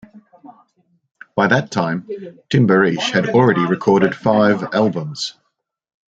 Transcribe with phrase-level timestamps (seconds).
[1.35, 2.07] By that time,
[2.49, 5.35] Timbiriche had already recorded five albums.